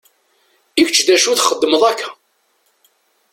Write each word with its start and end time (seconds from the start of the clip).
I 0.81 0.83
kečči 0.87 1.03
d 1.07 1.09
acu 1.15 1.29
i 1.31 1.35
txeddmeḍ 1.35 1.83
akka? 1.91 2.09